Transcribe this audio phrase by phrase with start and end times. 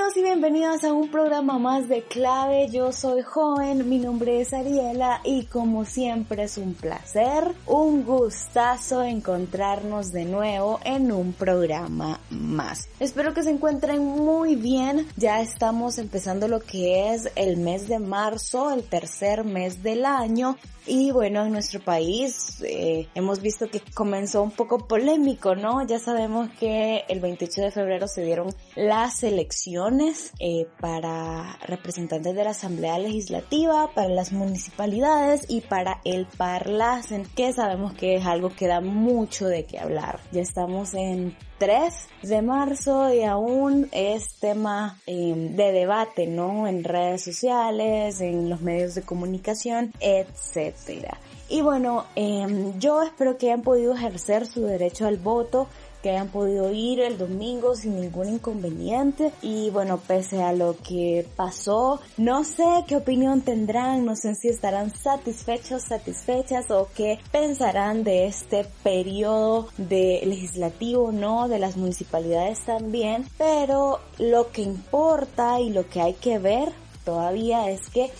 [0.00, 2.70] Bienvenidos y bienvenidas a un programa más de Clave.
[2.70, 9.02] Yo soy joven, mi nombre es Ariela y como siempre es un placer, un gustazo
[9.02, 12.88] encontrarnos de nuevo en un programa más.
[12.98, 15.06] Espero que se encuentren muy bien.
[15.18, 20.56] Ya estamos empezando lo que es el mes de marzo, el tercer mes del año
[20.90, 25.86] y bueno, en nuestro país eh, hemos visto que comenzó un poco polémico, ¿no?
[25.86, 32.42] Ya sabemos que el 28 de febrero se dieron las elecciones eh, para representantes de
[32.42, 38.50] la Asamblea Legislativa, para las municipalidades y para el Parlacen, que sabemos que es algo
[38.50, 40.18] que da mucho de qué hablar.
[40.32, 46.66] Ya estamos en 3 de marzo y aún es tema eh, de debate, ¿no?
[46.66, 51.18] En redes sociales, en los medios de comunicación, etcétera.
[51.50, 55.68] Y bueno, eh, yo espero que hayan podido ejercer su derecho al voto
[56.02, 59.32] que hayan podido ir el domingo sin ningún inconveniente.
[59.42, 64.48] Y bueno, pese a lo que pasó, no sé qué opinión tendrán, no sé si
[64.48, 72.60] estarán satisfechos, satisfechas o qué pensarán de este periodo de legislativo, no, de las municipalidades
[72.64, 76.72] también, pero lo que importa y lo que hay que ver
[77.04, 78.10] todavía es que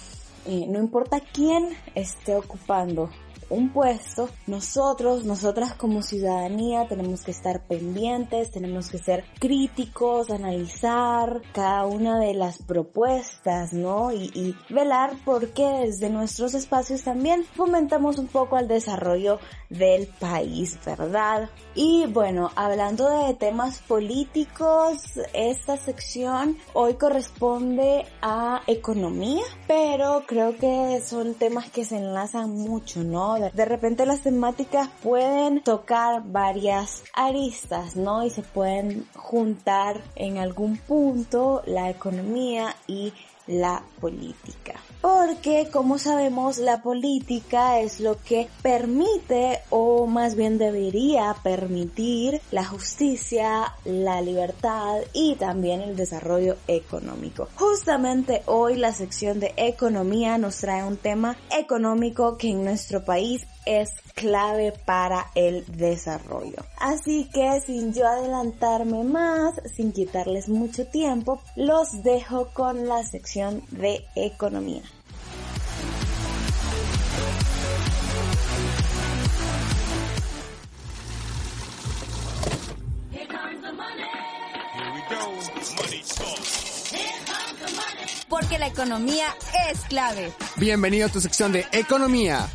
[0.46, 3.10] eh, no importa quién esté ocupando
[3.50, 11.42] un puesto, nosotros, nosotras como ciudadanía tenemos que estar pendientes, tenemos que ser críticos, analizar
[11.52, 14.12] cada una de las propuestas, ¿no?
[14.12, 19.38] Y, y velar porque desde nuestros espacios también fomentamos un poco al desarrollo
[19.70, 21.48] del país, ¿verdad?
[21.74, 24.98] Y bueno, hablando de temas políticos,
[25.32, 33.02] esta sección hoy corresponde a economía, pero creo que son temas que se enlazan mucho,
[33.04, 33.30] ¿no?
[33.30, 38.24] de repente las temáticas pueden tocar varias aristas, ¿no?
[38.24, 43.12] Y se pueden juntar en algún punto la economía y
[43.50, 44.74] la política.
[45.00, 52.64] Porque como sabemos la política es lo que permite o más bien debería permitir la
[52.64, 57.48] justicia, la libertad y también el desarrollo económico.
[57.56, 63.46] Justamente hoy la sección de economía nos trae un tema económico que en nuestro país
[63.66, 66.56] es clave para el desarrollo.
[66.78, 73.39] Así que sin yo adelantarme más, sin quitarles mucho tiempo, los dejo con la sección
[73.48, 74.82] de economía.
[88.28, 89.34] Porque la economía
[89.70, 90.32] es clave.
[90.56, 92.46] Bienvenido a tu sección de economía.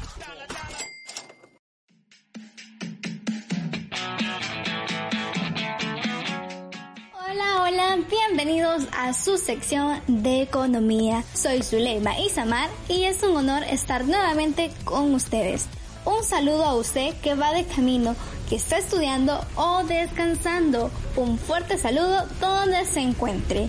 [7.78, 11.26] Hola, bienvenidos a su sección de economía.
[11.34, 15.68] Soy Zuleima Isamar y es un honor estar nuevamente con ustedes.
[16.06, 18.16] Un saludo a usted que va de camino,
[18.48, 20.90] que está estudiando o descansando.
[21.18, 23.68] Un fuerte saludo donde se encuentre.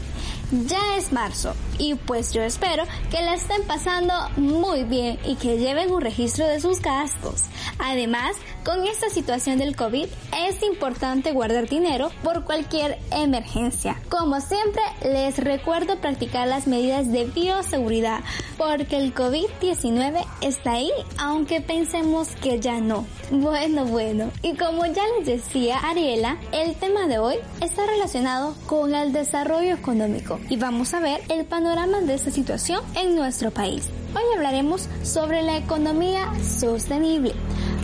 [0.52, 5.58] Ya es marzo y pues yo espero que la estén pasando muy bien y que
[5.58, 7.44] lleven un registro de sus gastos.
[7.78, 10.06] Además, con esta situación del COVID
[10.38, 14.00] es importante guardar dinero por cualquier emergencia.
[14.08, 18.20] Como siempre, les recuerdo practicar las medidas de bioseguridad
[18.56, 23.06] porque el COVID-19 está ahí, aunque pensemos que ya no.
[23.30, 28.94] Bueno, bueno, y como ya les decía Ariela, el tema de hoy está relacionado con
[28.94, 33.82] el desarrollo económico y vamos a ver el panorama de esta situación en nuestro país.
[34.14, 37.34] Hoy hablaremos sobre la economía sostenible.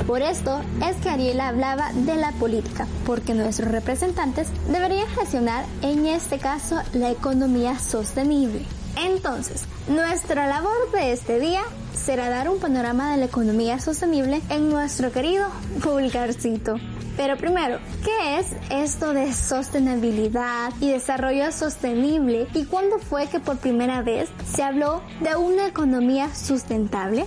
[0.07, 6.07] Por esto es que Ariela hablaba de la política, porque nuestros representantes deberían gestionar en
[6.07, 8.63] este caso la economía sostenible.
[8.97, 11.63] Entonces, nuestra labor de este día
[11.93, 15.49] será dar un panorama de la economía sostenible en nuestro querido
[15.83, 16.77] vulgarcito.
[17.17, 22.47] Pero primero, ¿qué es esto de sostenibilidad y desarrollo sostenible?
[22.55, 27.27] ¿Y cuándo fue que por primera vez se habló de una economía sustentable?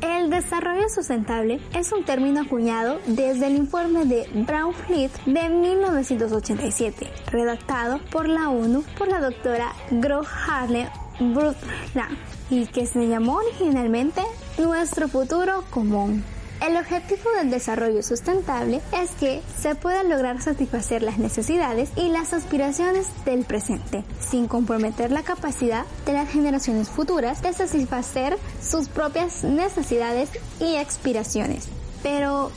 [0.00, 8.00] El desarrollo sustentable es un término acuñado desde el informe de Brown-Fleet de 1987, redactado
[8.10, 10.88] por la ONU por la doctora Gro Harlem
[11.18, 12.16] Brundtland
[12.50, 14.22] y que se llamó originalmente
[14.58, 16.24] Nuestro futuro común.
[16.60, 22.32] El objetivo del desarrollo sustentable es que se pueda lograr satisfacer las necesidades y las
[22.32, 29.44] aspiraciones del presente, sin comprometer la capacidad de las generaciones futuras de satisfacer sus propias
[29.44, 31.68] necesidades y aspiraciones.
[32.02, 32.50] Pero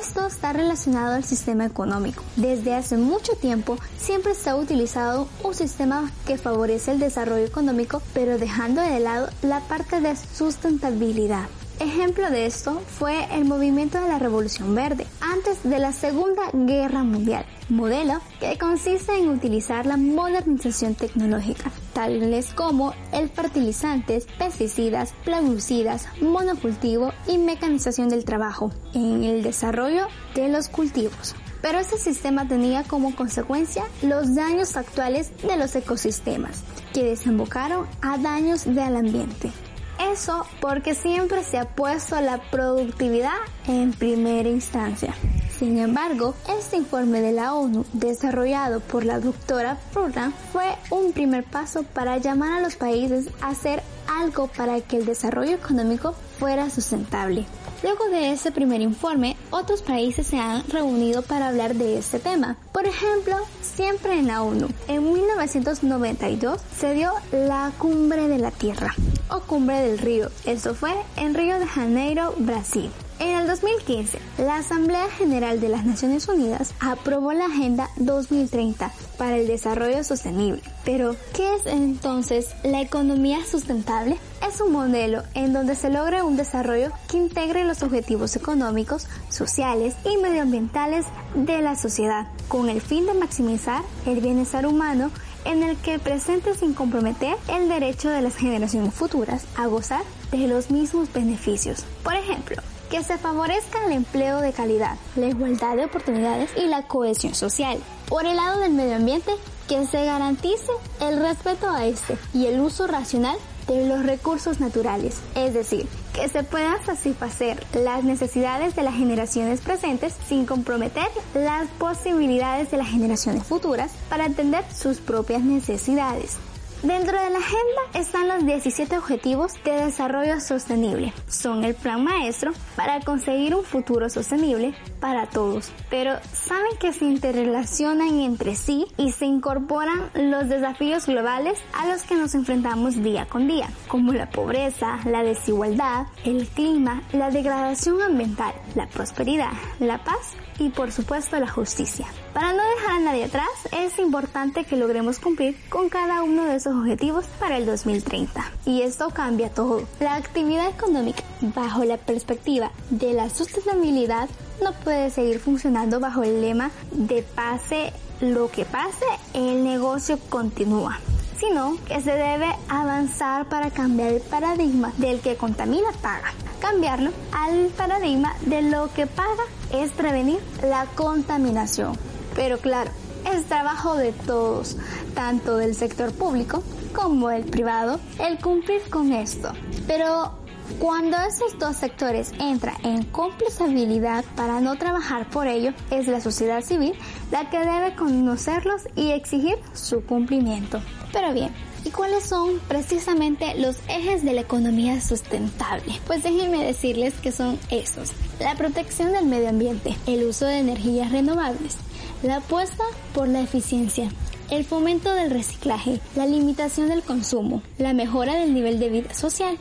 [0.00, 2.24] esto está relacionado al sistema económico.
[2.36, 8.02] Desde hace mucho tiempo siempre se ha utilizado un sistema que favorece el desarrollo económico,
[8.14, 11.46] pero dejando de lado la parte de sustentabilidad.
[11.84, 17.04] Ejemplo de esto fue el movimiento de la Revolución Verde antes de la Segunda Guerra
[17.04, 26.08] Mundial, modelo que consiste en utilizar la modernización tecnológica, tales como el fertilizantes, pesticidas, plaguicidas,
[26.22, 31.34] monocultivo y mecanización del trabajo en el desarrollo de los cultivos.
[31.60, 36.62] Pero este sistema tenía como consecuencia los daños actuales de los ecosistemas,
[36.94, 39.52] que desembocaron a daños del ambiente.
[39.98, 43.32] Eso porque siempre se ha puesto la productividad
[43.66, 45.14] en primera instancia.
[45.58, 51.44] Sin embargo, este informe de la ONU, desarrollado por la doctora Pruna, fue un primer
[51.44, 56.70] paso para llamar a los países a hacer algo para que el desarrollo económico fuera
[56.70, 57.46] sustentable.
[57.82, 62.56] Luego de ese primer informe, otros países se han reunido para hablar de este tema.
[62.72, 64.68] Por ejemplo, siempre en la ONU.
[64.88, 68.94] En 1992 se dio la Cumbre de la Tierra
[69.40, 70.30] Cumbre del Río.
[70.44, 72.90] Esto fue en Río de Janeiro, Brasil.
[73.20, 79.36] En el 2015, la Asamblea General de las Naciones Unidas aprobó la Agenda 2030 para
[79.36, 80.60] el Desarrollo Sostenible.
[80.84, 84.18] Pero, ¿qué es entonces la economía sustentable?
[84.46, 89.94] Es un modelo en donde se logra un desarrollo que integre los objetivos económicos, sociales
[90.04, 95.10] y medioambientales de la sociedad, con el fin de maximizar el bienestar humano
[95.44, 100.46] en el que presente sin comprometer el derecho de las generaciones futuras a gozar de
[100.48, 101.84] los mismos beneficios.
[102.02, 102.56] Por ejemplo,
[102.90, 107.78] que se favorezca el empleo de calidad, la igualdad de oportunidades y la cohesión social.
[108.08, 109.32] Por el lado del medio ambiente,
[109.68, 110.70] que se garantice
[111.00, 113.36] el respeto a este y el uso racional
[113.66, 119.60] de los recursos naturales, es decir, que se puedan satisfacer las necesidades de las generaciones
[119.60, 126.38] presentes sin comprometer las posibilidades de las generaciones futuras para atender sus propias necesidades.
[126.84, 131.14] Dentro de la agenda están los 17 Objetivos de Desarrollo Sostenible.
[131.28, 135.72] Son el plan maestro para conseguir un futuro sostenible para todos.
[135.88, 142.02] Pero saben que se interrelacionan entre sí y se incorporan los desafíos globales a los
[142.02, 148.02] que nos enfrentamos día con día, como la pobreza, la desigualdad, el clima, la degradación
[148.02, 152.06] ambiental, la prosperidad, la paz y por supuesto la justicia.
[152.32, 156.56] Para no dejar a nadie atrás, es importante que logremos cumplir con cada uno de
[156.56, 158.44] esos objetivos para el 2030.
[158.66, 159.82] Y esto cambia todo.
[160.00, 164.28] La actividad económica bajo la perspectiva de la sustentabilidad
[164.62, 169.04] no puede seguir funcionando bajo el lema de pase lo que pase,
[169.34, 170.98] el negocio continúa
[171.38, 176.32] sino que se debe avanzar para cambiar el paradigma del que contamina paga.
[176.60, 181.96] Cambiarlo al paradigma de lo que paga es prevenir la contaminación.
[182.34, 182.90] Pero claro,
[183.32, 184.76] es trabajo de todos,
[185.14, 186.62] tanto del sector público
[186.94, 189.52] como del privado, el cumplir con esto.
[189.86, 190.32] Pero
[190.78, 196.62] cuando esos dos sectores entran en complicabilidad para no trabajar por ello, es la sociedad
[196.62, 196.94] civil
[197.30, 200.80] la que debe conocerlos y exigir su cumplimiento.
[201.12, 201.52] Pero bien,
[201.84, 206.00] ¿Y cuáles son precisamente los ejes de la economía sustentable?
[206.06, 208.12] Pues déjenme decirles que son esos.
[208.40, 211.76] La protección del medio ambiente, el uso de energías renovables,
[212.22, 214.10] la apuesta por la eficiencia,
[214.50, 219.58] el fomento del reciclaje, la limitación del consumo, la mejora del nivel de vida social.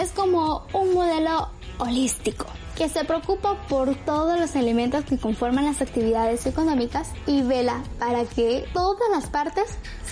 [0.00, 5.80] Es como un modelo holístico que se preocupa por todos los elementos que conforman las
[5.80, 9.64] actividades económicas y vela para que todas las partes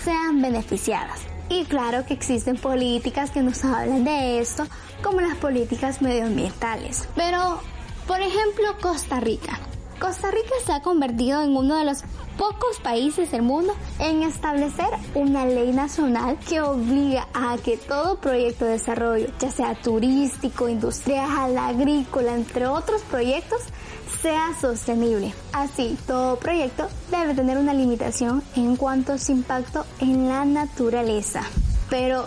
[0.05, 1.21] sean beneficiadas.
[1.53, 4.65] Y claro que existen políticas que nos hablan de esto,
[5.03, 7.07] como las políticas medioambientales.
[7.15, 7.61] Pero,
[8.07, 9.61] por ejemplo, Costa Rica.
[10.01, 12.05] Costa Rica se ha convertido en uno de los
[12.39, 18.65] pocos países del mundo en establecer una ley nacional que obliga a que todo proyecto
[18.65, 23.61] de desarrollo, ya sea turístico, industrial, agrícola, entre otros proyectos,
[24.21, 25.35] sea sostenible.
[25.53, 31.43] Así, todo proyecto debe tener una limitación en cuanto a su impacto en la naturaleza.
[31.89, 32.27] Pero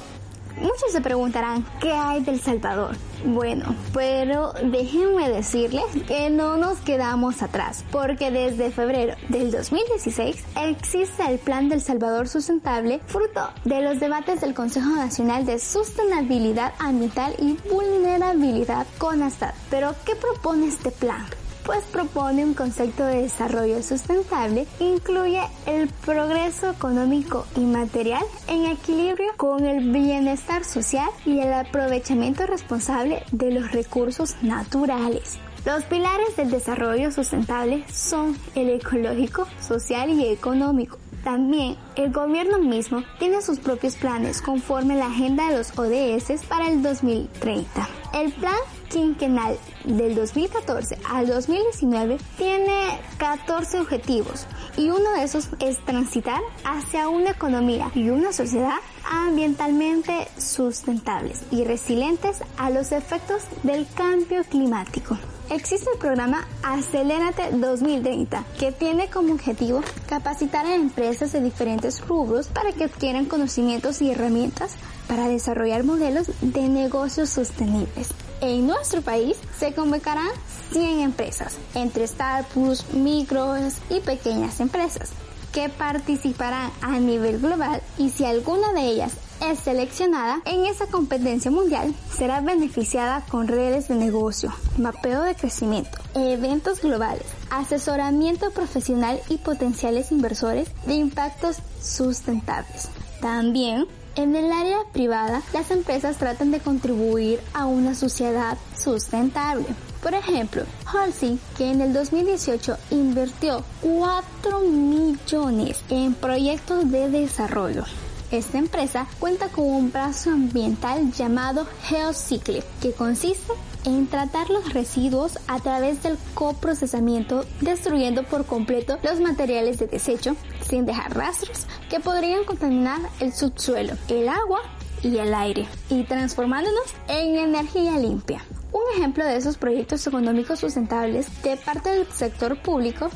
[0.58, 2.96] Muchos se preguntarán, ¿qué hay del Salvador?
[3.26, 11.24] Bueno, pero déjenme decirles que no nos quedamos atrás, porque desde febrero del 2016 existe
[11.28, 17.36] el Plan del Salvador Sustentable, fruto de los debates del Consejo Nacional de Sostenibilidad Ambiental
[17.38, 19.54] y Vulnerabilidad CONASTAD.
[19.70, 21.26] Pero, ¿qué propone este plan?
[21.66, 28.66] Pues propone un concepto de desarrollo sustentable que incluye el progreso económico y material en
[28.68, 35.40] equilibrio con el bienestar social y el aprovechamiento responsable de los recursos naturales.
[35.66, 41.00] Los pilares del desarrollo sustentable son el ecológico, social y económico.
[41.24, 46.68] También el gobierno mismo tiene sus propios planes conforme la agenda de los ODS para
[46.68, 47.90] el 2030.
[48.14, 48.54] El plan
[48.96, 54.48] quinquenal del 2014 al 2019 tiene 14 objetivos
[54.78, 61.66] y uno de esos es transitar hacia una economía y una sociedad ambientalmente sustentables y
[61.66, 65.18] resilientes a los efectos del cambio climático.
[65.50, 72.48] Existe el programa Acelérate 2030, que tiene como objetivo capacitar a empresas de diferentes rubros
[72.48, 74.76] para que adquieran conocimientos y herramientas
[75.10, 78.10] para desarrollar modelos de negocios sostenibles.
[78.42, 80.28] En nuestro país se convocarán
[80.72, 85.12] 100 empresas, entre startups, micros y pequeñas empresas,
[85.54, 91.50] que participarán a nivel global y si alguna de ellas es seleccionada en esa competencia
[91.52, 99.38] mundial, será beneficiada con redes de negocio, mapeo de crecimiento, eventos globales, asesoramiento profesional y
[99.38, 102.90] potenciales inversores de impactos sustentables.
[103.22, 109.66] También en el área privada, las empresas tratan de contribuir a una sociedad sustentable.
[110.02, 117.84] Por ejemplo, Halsey, que en el 2018 invirtió 4 millones en proyectos de desarrollo.
[118.32, 123.54] Esta empresa cuenta con un brazo ambiental llamado GeoCycle, que consiste
[123.86, 130.36] en tratar los residuos a través del coprocesamiento, destruyendo por completo los materiales de desecho
[130.68, 134.62] sin dejar rastros que podrían contaminar el subsuelo, el agua
[135.02, 138.44] y el aire, y transformándonos en energía limpia.
[138.72, 143.10] Un ejemplo de esos proyectos económicos sustentables de parte del sector público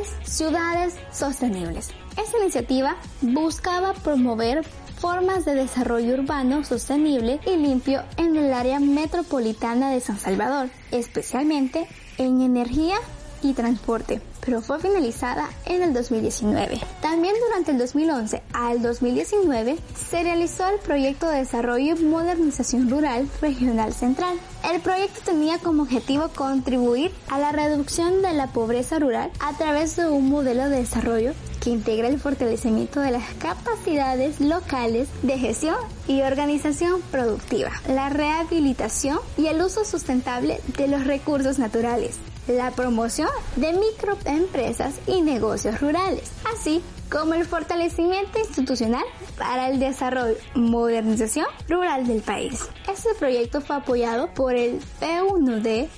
[0.00, 1.90] es Ciudades Sostenibles.
[2.16, 4.64] Esta iniciativa buscaba promover
[4.98, 11.86] formas de desarrollo urbano sostenible y limpio en el área metropolitana de San Salvador, especialmente
[12.16, 12.96] en energía
[13.42, 16.80] y transporte, pero fue finalizada en el 2019.
[17.00, 19.78] También durante el 2011 al 2019
[20.10, 24.38] se realizó el proyecto de desarrollo y modernización rural regional central.
[24.72, 29.96] El proyecto tenía como objetivo contribuir a la reducción de la pobreza rural a través
[29.96, 35.76] de un modelo de desarrollo que integra el fortalecimiento de las capacidades locales de gestión
[36.06, 42.16] y organización productiva, la rehabilitación y el uso sustentable de los recursos naturales,
[42.48, 49.04] la promoción de microempresas y negocios rurales, así como el fortalecimiento institucional
[49.38, 52.68] para el desarrollo y modernización rural del país.
[52.90, 55.88] Este proyecto fue apoyado por el P1D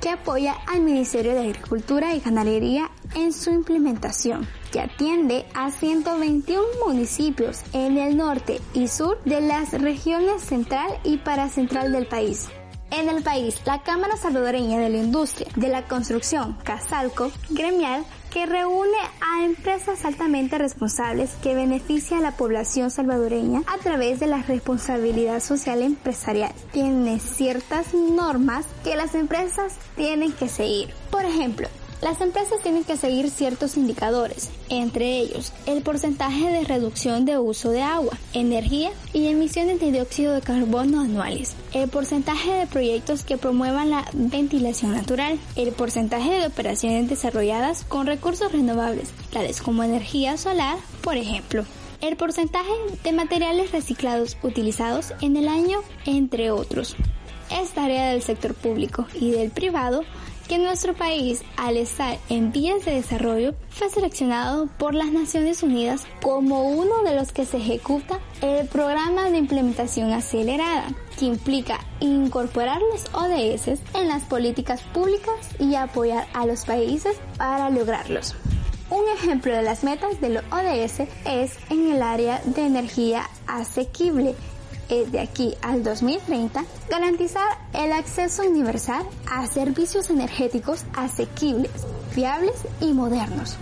[0.00, 6.62] que apoya al Ministerio de Agricultura y Ganadería en su implementación, que atiende a 121
[6.86, 12.48] municipios en el norte y sur de las regiones central y paracentral del país.
[12.90, 18.46] En el país, la Cámara Salvadoreña de la Industria de la Construcción, Casalco, gremial, que
[18.46, 24.42] reúne a empresas altamente responsables que beneficia a la población salvadoreña a través de la
[24.42, 26.52] responsabilidad social empresarial.
[26.72, 30.92] Tiene ciertas normas que las empresas tienen que seguir.
[31.10, 31.68] Por ejemplo,
[32.00, 37.70] las empresas tienen que seguir ciertos indicadores, entre ellos el porcentaje de reducción de uso
[37.70, 43.36] de agua, energía y emisiones de dióxido de carbono anuales, el porcentaje de proyectos que
[43.36, 50.36] promuevan la ventilación natural, el porcentaje de operaciones desarrolladas con recursos renovables, tales como energía
[50.36, 51.64] solar, por ejemplo
[52.00, 52.70] el porcentaje
[53.02, 56.94] de materiales reciclados utilizados en el año, entre otros.
[57.50, 60.02] Esta área del sector público y del privado
[60.48, 66.06] que nuestro país, al estar en vías de desarrollo, fue seleccionado por las Naciones Unidas
[66.22, 70.88] como uno de los que se ejecuta el programa de implementación acelerada,
[71.18, 77.68] que implica incorporar los ODS en las políticas públicas y apoyar a los países para
[77.68, 78.34] lograrlos.
[78.90, 84.34] Un ejemplo de las metas de los ODS es en el área de energía asequible,
[84.88, 91.70] es de aquí al 2030 garantizar el acceso universal a servicios energéticos asequibles,
[92.10, 93.56] fiables y modernos.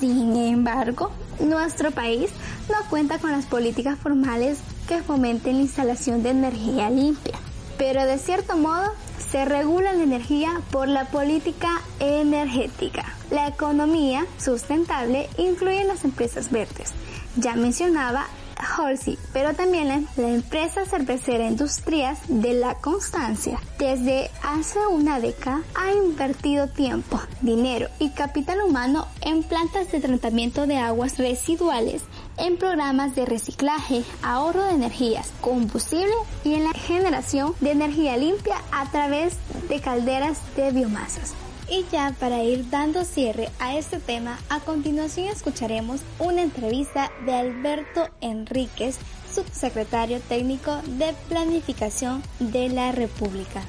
[0.00, 2.30] Sin embargo, nuestro país
[2.68, 4.58] no cuenta con las políticas formales
[4.88, 7.38] que fomenten la instalación de energía limpia.
[7.78, 8.92] Pero de cierto modo,
[9.30, 13.04] se regula la energía por la política energética.
[13.30, 16.92] La economía sustentable incluye las empresas verdes.
[17.36, 18.26] Ya mencionaba
[18.64, 23.60] Halsey, pero también la, empresa cervecera Industrias de la Constancia.
[23.78, 30.66] Desde hace una década ha invertido tiempo, dinero y capital humano en plantas de tratamiento
[30.66, 32.02] de aguas residuales,
[32.36, 38.56] en programas de reciclaje, ahorro de energías, combustible y en la generación de energía limpia
[38.72, 39.36] a través
[39.68, 41.34] de calderas de biomasas.
[41.68, 47.34] Y ya para ir dando cierre a este tema, a continuación escucharemos una entrevista de
[47.34, 48.98] Alberto Enríquez,
[49.32, 53.62] subsecretario técnico de Planificación de la República.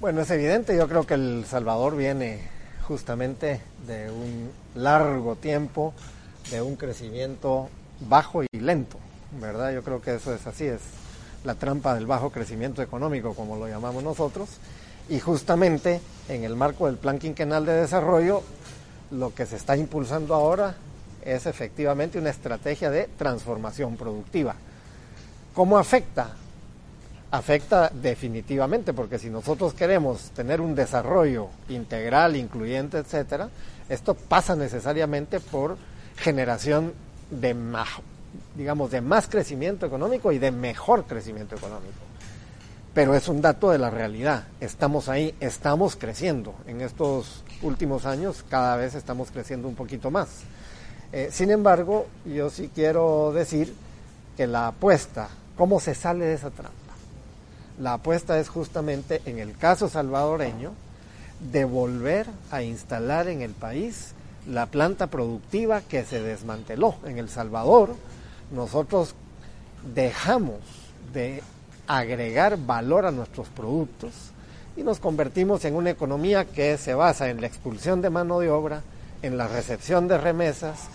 [0.00, 2.40] Bueno, es evidente, yo creo que El Salvador viene
[2.86, 5.94] justamente de un largo tiempo,
[6.50, 8.98] de un crecimiento bajo y lento,
[9.40, 9.72] ¿verdad?
[9.72, 10.80] Yo creo que eso es así, es
[11.42, 14.58] la trampa del bajo crecimiento económico, como lo llamamos nosotros
[15.10, 18.42] y justamente en el marco del Plan Quinquenal de Desarrollo,
[19.10, 20.76] lo que se está impulsando ahora
[21.24, 24.54] es efectivamente una estrategia de transformación productiva.
[25.52, 26.36] ¿Cómo afecta?
[27.32, 33.50] Afecta definitivamente, porque si nosotros queremos tener un desarrollo integral, incluyente, etcétera,
[33.88, 35.76] esto pasa necesariamente por
[36.16, 36.92] generación
[37.30, 37.88] de más,
[38.56, 42.09] digamos, de más crecimiento económico y de mejor crecimiento económico
[42.94, 44.44] pero es un dato de la realidad.
[44.60, 46.54] Estamos ahí, estamos creciendo.
[46.66, 50.28] En estos últimos años cada vez estamos creciendo un poquito más.
[51.12, 53.74] Eh, sin embargo, yo sí quiero decir
[54.36, 56.74] que la apuesta, ¿cómo se sale de esa trampa?
[57.78, 60.72] La apuesta es justamente, en el caso salvadoreño,
[61.52, 64.12] de volver a instalar en el país
[64.46, 66.96] la planta productiva que se desmanteló.
[67.04, 67.94] En El Salvador,
[68.52, 69.14] nosotros
[69.94, 70.58] dejamos
[71.12, 71.42] de
[71.98, 74.12] agregar valor a nuestros productos
[74.76, 78.48] y nos convertimos en una economía que se basa en la expulsión de mano de
[78.48, 78.82] obra,
[79.22, 80.86] en la recepción de remesas,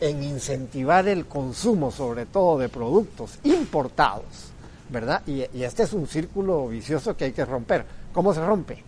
[0.00, 4.52] en incentivar el consumo sobre todo de productos importados,
[4.88, 5.22] ¿verdad?
[5.26, 7.84] Y, este es un círculo vicioso que hay que romper.
[8.12, 8.84] ¿Cómo se rompe?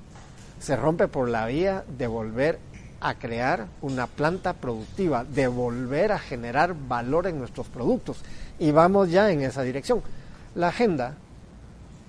[0.61, 2.61] Se rompe por la vía de volver
[3.00, 8.19] a crear una planta productiva, de volver a generar valor en nuestros productos.
[8.61, 10.03] Y vamos ya en esa dirección.
[10.55, 11.16] La agenda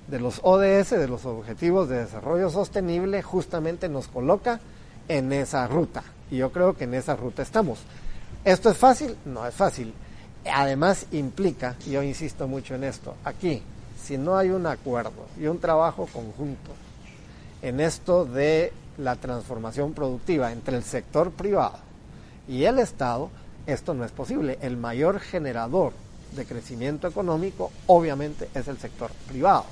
[0.10, 4.60] de los ODS, de los Objetivos de Desarrollo Sostenible, justamente nos coloca
[5.08, 6.04] en esa ruta.
[6.32, 7.80] Y yo creo que en esa ruta estamos.
[8.44, 9.16] ¿Esto es fácil?
[9.26, 9.94] No es fácil.
[10.52, 13.62] Además implica, y yo insisto mucho en esto, aquí,
[14.02, 16.72] si no hay un acuerdo y un trabajo conjunto
[17.62, 21.78] en esto de la transformación productiva entre el sector privado
[22.48, 23.30] y el Estado,
[23.68, 24.58] esto no es posible.
[24.62, 25.94] El mayor generador
[26.36, 29.66] de crecimiento económico obviamente es el sector privado.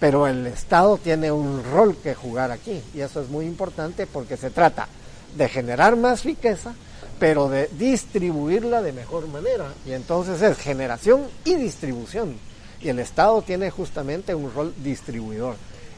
[0.00, 4.36] Pero el Estado tiene un rol que jugar aquí y eso es muy importante porque
[4.36, 4.88] se trata
[5.36, 6.74] de generar más riqueza,
[7.18, 9.72] pero de distribuirla de mejor manera.
[9.86, 12.36] Y entonces es generación y distribución.
[12.80, 15.56] Y el Estado tiene justamente un rol distribuidor.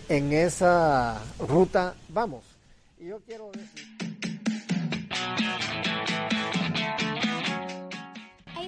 [0.09, 2.45] En esa ruta vamos.
[3.01, 3.97] Y yo quiero decir...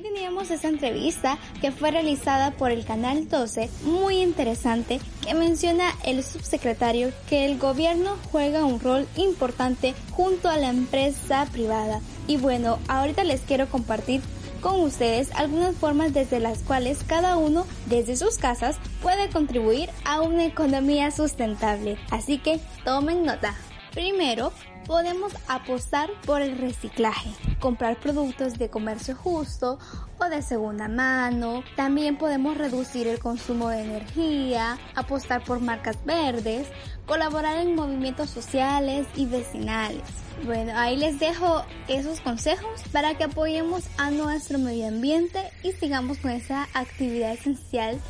[0.09, 6.25] teníamos esta entrevista que fue realizada por el Canal 12, muy interesante, que menciona el
[6.25, 12.01] subsecretario que el gobierno juega un rol importante junto a la empresa privada.
[12.27, 14.21] Y bueno, ahorita les quiero compartir
[14.61, 20.21] con ustedes algunas formas desde las cuales cada uno desde sus casas puede contribuir a
[20.21, 21.99] una economía sustentable.
[22.11, 23.55] Así que tomen nota.
[23.93, 24.53] Primero,
[24.89, 29.79] podemos apostar por el reciclaje, comprar productos de comercio justo
[30.19, 31.63] o de segunda mano.
[31.77, 36.67] También podemos reducir el consumo de energía, apostar por marcas verdes,
[37.07, 40.03] colaborar en movimientos sociales y vecinales.
[40.47, 46.17] Bueno, ahí les dejo esos consejos para que apoyemos a nuestro medio ambiente y sigamos
[46.19, 48.01] con esa actividad esencial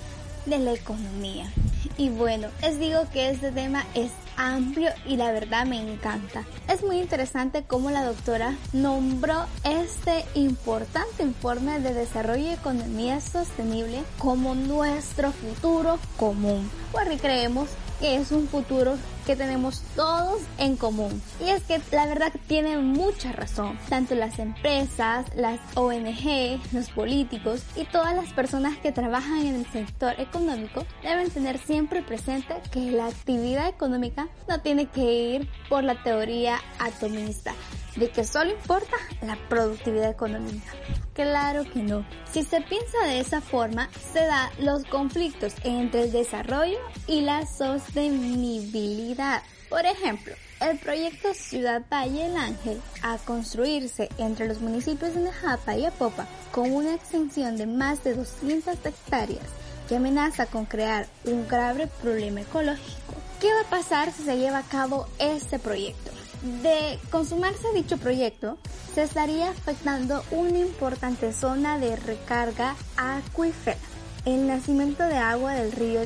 [0.46, 1.50] de la economía.
[1.98, 6.44] Y bueno, les digo que este tema es amplio y la verdad me encanta.
[6.68, 14.04] Es muy interesante cómo la doctora nombró este importante informe de desarrollo y economía sostenible
[14.18, 17.68] como nuestro futuro común, porque creemos
[18.00, 21.20] que es un futuro que tenemos todos en común.
[21.44, 23.78] Y es que la verdad tiene mucha razón.
[23.88, 29.66] Tanto las empresas, las ONG, los políticos y todas las personas que trabajan en el
[29.66, 35.84] sector económico deben tener siempre presente que la actividad económica no tiene que ir por
[35.84, 37.54] la teoría atomista
[37.96, 40.72] de que solo importa la productividad económica
[41.18, 42.06] Claro que no.
[42.30, 46.78] Si se piensa de esa forma, se dan los conflictos entre el desarrollo
[47.08, 49.42] y la sostenibilidad.
[49.68, 55.76] Por ejemplo, el proyecto Ciudad Valle El Ángel, a construirse entre los municipios de Nejapa
[55.76, 59.48] y Apopa, con una extensión de más de 200 hectáreas,
[59.88, 63.14] que amenaza con crear un grave problema ecológico.
[63.40, 66.12] ¿Qué va a pasar si se lleva a cabo este proyecto?
[66.42, 68.58] De consumarse dicho proyecto,
[68.94, 73.78] se estaría afectando una importante zona de recarga acuífera,
[74.24, 76.02] el nacimiento de agua del río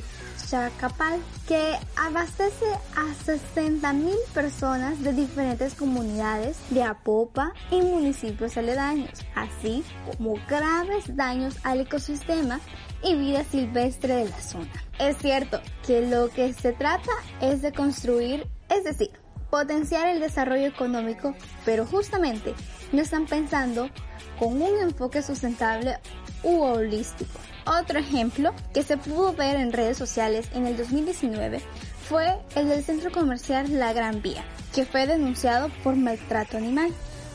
[0.49, 2.67] Chacapal, que abastece
[2.97, 11.57] a 60.000 personas de diferentes comunidades de Apopa y municipios aledaños, así como graves daños
[11.63, 12.61] al ecosistema
[13.03, 14.73] y vida silvestre de la zona.
[14.99, 19.22] Es cierto que lo que se trata es de construir, es decir,
[19.53, 21.35] potenciar el desarrollo económico,
[21.67, 22.55] pero justamente
[22.91, 23.91] no están pensando
[24.39, 25.99] con un enfoque sustentable
[26.43, 27.39] u holístico.
[27.67, 31.61] Otro ejemplo que se pudo ver en redes sociales en el 2019
[32.09, 34.43] fue el del centro comercial La Gran Vía,
[34.75, 36.91] que fue denunciado por maltrato animal.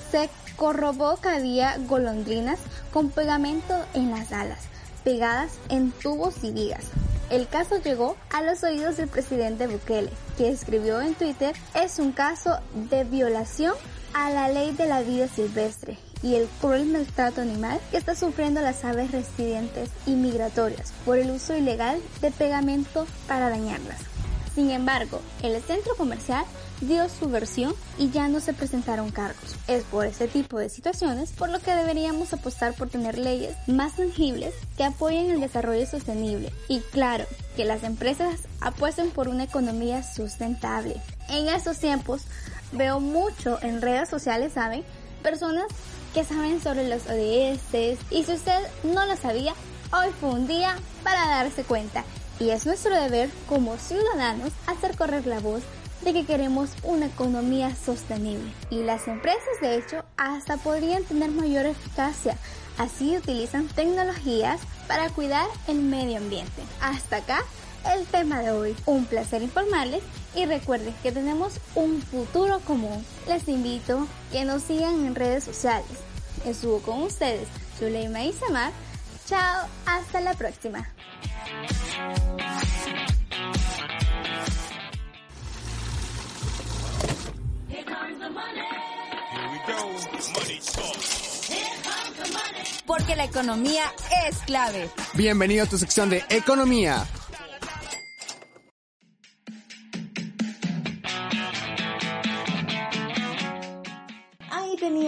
[0.10, 2.58] Se corrobó que había golondrinas
[2.92, 4.64] con pegamento en las alas,
[5.04, 6.86] pegadas en tubos y vigas.
[7.30, 12.14] El caso llegó a los oídos del presidente Bukele, que escribió en Twitter, es un
[12.14, 12.58] caso
[12.90, 13.74] de violación
[14.14, 18.62] a la ley de la vida silvestre y el cruel maltrato animal que está sufriendo
[18.62, 24.17] las aves residentes y migratorias por el uso ilegal de pegamento para dañarlas.
[24.58, 26.44] Sin embargo, el centro comercial
[26.82, 29.56] dio su versión y ya no se presentaron cargos.
[29.68, 33.98] Es por este tipo de situaciones por lo que deberíamos apostar por tener leyes más
[33.98, 40.02] tangibles que apoyen el desarrollo sostenible y claro, que las empresas apuesten por una economía
[40.02, 41.00] sustentable.
[41.30, 42.24] En estos tiempos
[42.72, 44.84] veo mucho en redes sociales, ¿saben?
[45.22, 45.68] Personas
[46.16, 49.54] que saben sobre los ODS y si usted no lo sabía,
[49.94, 52.04] hoy fue un día para darse cuenta.
[52.40, 55.64] Y es nuestro deber como ciudadanos hacer correr la voz
[56.04, 58.52] de que queremos una economía sostenible.
[58.70, 62.38] Y las empresas de hecho hasta podrían tener mayor eficacia.
[62.78, 66.62] Así utilizan tecnologías para cuidar el medio ambiente.
[66.82, 67.44] Hasta acá
[67.96, 68.76] el tema de hoy.
[68.86, 70.04] Un placer informarles
[70.36, 73.04] y recuerden que tenemos un futuro común.
[73.28, 75.88] Les invito que nos sigan en redes sociales.
[76.46, 77.48] Estuvo con ustedes
[77.80, 78.72] Zuleima y Samar.
[79.28, 80.88] Chao, hasta la próxima.
[92.86, 93.84] Porque la economía
[94.30, 94.90] es clave.
[95.14, 97.06] Bienvenido a tu sección de Economía.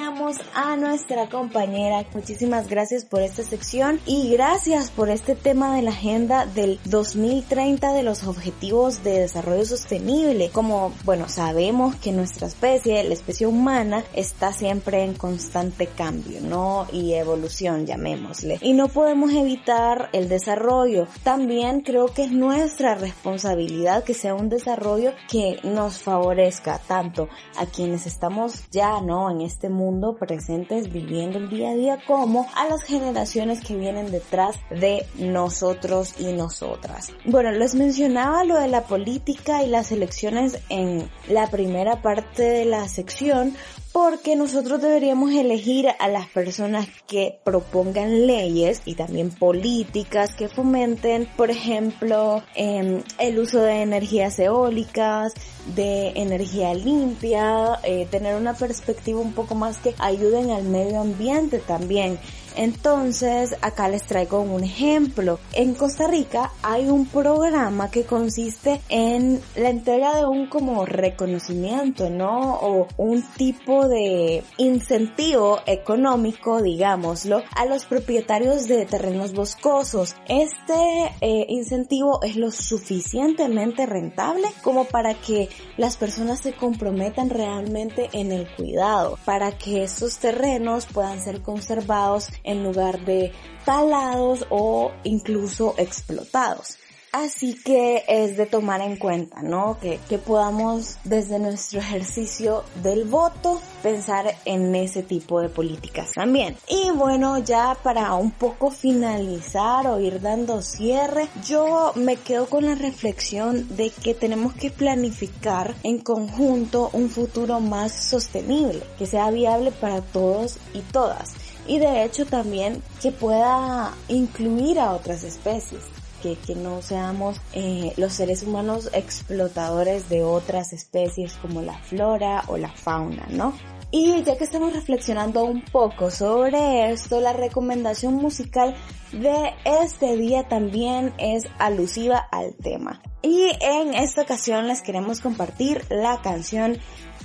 [0.10, 2.04] Teníamos a nuestra compañera.
[2.14, 7.94] Muchísimas gracias por esta sección y gracias por este tema de la agenda del 2030
[7.94, 10.50] de los objetivos de desarrollo sostenible.
[10.50, 16.88] Como, bueno, sabemos que nuestra especie, la especie humana, está siempre en constante cambio, ¿no?
[16.92, 18.58] Y evolución, llamémosle.
[18.62, 21.08] Y no podemos evitar el desarrollo.
[21.24, 27.68] También creo que es nuestra responsabilidad que sea un desarrollo que nos favorezca tanto a
[27.68, 29.30] quienes estamos ya, ¿no?
[29.30, 34.12] En este mundo presentes viviendo el día a día como a las generaciones que vienen
[34.12, 37.12] detrás de nosotros y nosotras.
[37.26, 42.66] Bueno, les mencionaba lo de la política y las elecciones en la primera parte de
[42.66, 43.56] la sección
[43.92, 51.28] porque nosotros deberíamos elegir a las personas que propongan leyes y también políticas que fomenten,
[51.36, 55.34] por ejemplo, em, el uso de energías eólicas,
[55.76, 61.60] de energía limpia, eh, tener una perspectiva un poco más que ayuden al medio ambiente
[61.60, 62.20] también.
[62.60, 65.40] Entonces, acá les traigo un ejemplo.
[65.54, 72.10] En Costa Rica hay un programa que consiste en la entrega de un como reconocimiento,
[72.10, 72.56] ¿no?
[72.56, 80.18] O un tipo de incentivo económico, digámoslo, a los propietarios de terrenos boscosos.
[80.28, 88.10] Este eh, incentivo es lo suficientemente rentable como para que las personas se comprometan realmente
[88.12, 93.32] en el cuidado, para que esos terrenos puedan ser conservados en lugar de
[93.66, 96.78] talados o incluso explotados.
[97.12, 99.80] Así que es de tomar en cuenta, ¿no?
[99.82, 106.56] Que, que, podamos desde nuestro ejercicio del voto pensar en ese tipo de políticas también.
[106.68, 112.66] Y bueno, ya para un poco finalizar o ir dando cierre, yo me quedo con
[112.66, 119.32] la reflexión de que tenemos que planificar en conjunto un futuro más sostenible, que sea
[119.32, 121.34] viable para todos y todas
[121.70, 125.84] y de hecho también que pueda incluir a otras especies.
[126.22, 132.44] Que, que no seamos eh, los seres humanos explotadores de otras especies como la flora
[132.48, 133.54] o la fauna, ¿no?
[133.92, 138.76] Y ya que estamos reflexionando un poco sobre esto, la recomendación musical
[139.14, 143.02] de este día también es alusiva al tema.
[143.22, 146.78] Y en esta ocasión les queremos compartir la canción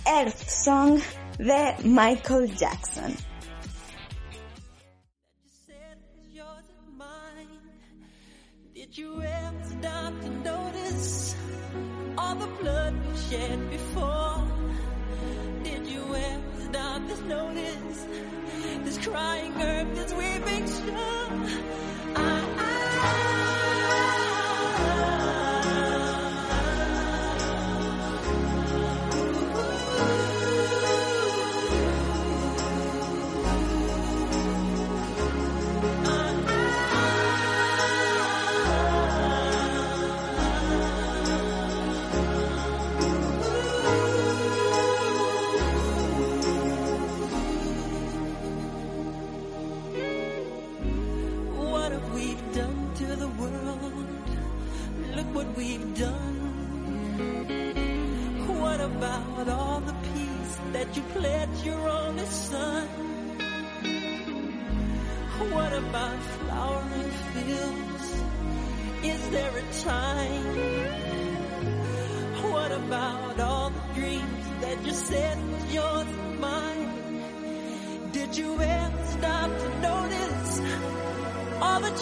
[0.07, 1.01] Earth Song
[1.39, 3.15] de Michael Jackson.
[8.95, 11.35] Did you ever stop to notice
[12.17, 14.47] all the blood we shed before?
[15.65, 18.07] Did you ever stop to notice
[18.85, 21.33] this crying earth, this weeping shore?
[22.15, 22.64] I, I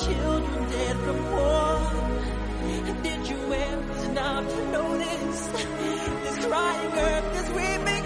[0.01, 1.93] children dead from war?
[3.03, 8.02] Did you ever stop to notice this crying earth, this weeping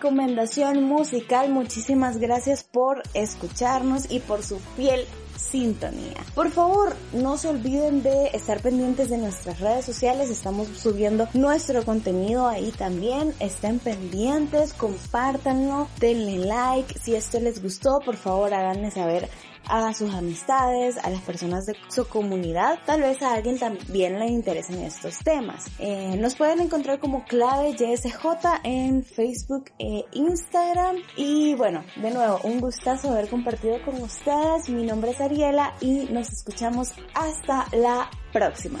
[0.00, 1.50] recomendación musical.
[1.50, 5.04] Muchísimas gracias por escucharnos y por su fiel
[5.36, 6.16] sintonía.
[6.34, 10.30] Por favor, no se olviden de estar pendientes de nuestras redes sociales.
[10.30, 13.34] Estamos subiendo nuestro contenido ahí también.
[13.40, 16.98] Estén pendientes, compártanlo, denle like.
[16.98, 19.28] Si esto les gustó, por favor háganme saber
[19.70, 24.26] a sus amistades, a las personas de su comunidad, tal vez a alguien también le
[24.26, 25.66] interesen estos temas.
[25.78, 28.24] Eh, nos pueden encontrar como clave YSJ
[28.64, 30.96] en Facebook e Instagram.
[31.16, 34.68] Y bueno, de nuevo, un gustazo haber compartido con ustedes.
[34.68, 38.80] Mi nombre es Ariela y nos escuchamos hasta la próxima.